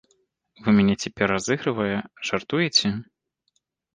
Вы 0.67 0.71
мяне 0.77 0.95
цяпер 1.03 1.27
разыгрывае, 1.33 1.97
жартуеце? 2.29 2.87